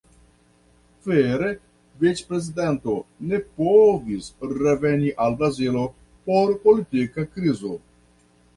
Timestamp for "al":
5.27-5.39